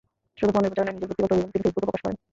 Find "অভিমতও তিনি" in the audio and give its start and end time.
1.33-1.63